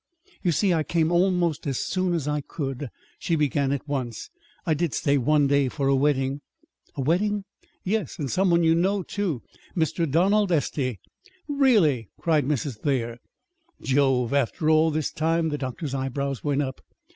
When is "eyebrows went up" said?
15.93-16.81